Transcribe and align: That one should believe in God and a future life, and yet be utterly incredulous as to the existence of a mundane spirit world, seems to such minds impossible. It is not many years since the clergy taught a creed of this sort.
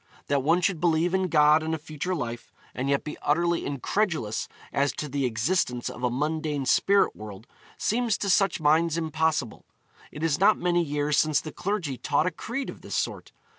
That 0.29 0.41
one 0.41 0.61
should 0.61 0.81
believe 0.81 1.13
in 1.13 1.27
God 1.27 1.61
and 1.61 1.75
a 1.75 1.77
future 1.77 2.15
life, 2.15 2.51
and 2.73 2.89
yet 2.89 3.03
be 3.03 3.17
utterly 3.21 3.67
incredulous 3.67 4.47
as 4.73 4.93
to 4.93 5.07
the 5.07 5.25
existence 5.27 5.89
of 5.91 6.03
a 6.03 6.09
mundane 6.09 6.65
spirit 6.65 7.15
world, 7.15 7.45
seems 7.77 8.17
to 8.17 8.29
such 8.31 8.59
minds 8.59 8.97
impossible. 8.97 9.63
It 10.11 10.23
is 10.23 10.39
not 10.39 10.57
many 10.57 10.83
years 10.83 11.19
since 11.19 11.39
the 11.39 11.51
clergy 11.51 11.99
taught 11.99 12.25
a 12.25 12.31
creed 12.31 12.71
of 12.71 12.81
this 12.81 12.95
sort. 12.95 13.31